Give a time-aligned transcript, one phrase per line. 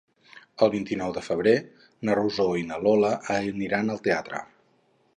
[0.65, 1.53] El vint-i-nou de febrer
[2.09, 4.47] na Rosó i na Lola aniran al teatre.